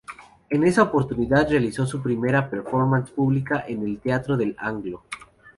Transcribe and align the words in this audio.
En 0.49 0.63
esa 0.63 0.81
oportunidad 0.81 1.47
realizó 1.47 1.85
su 1.85 2.01
primera 2.01 2.49
performance 2.49 3.11
pública 3.11 3.65
en 3.67 3.83
el 3.83 3.99
Teatro 3.99 4.35
del 4.35 4.55
Anglo. 4.57 5.03